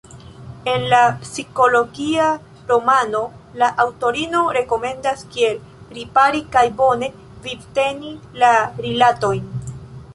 En 0.65 0.89
la 0.91 1.01
psikologia 1.23 2.23
romano 2.71 3.21
la 3.61 3.69
aŭtorino 3.85 4.41
rekomendas 4.59 5.23
kiel 5.37 5.61
ripari 5.99 6.41
kaj 6.57 6.63
bone 6.83 7.11
vivteni 7.47 8.15
la 8.45 8.53
rilatojn. 8.89 9.45